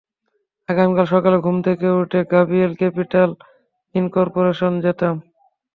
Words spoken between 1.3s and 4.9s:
ঘুম থেকে উঠে গ্যাব্রিয়েল ক্যাপিটাল ইনকর্পোরেশনে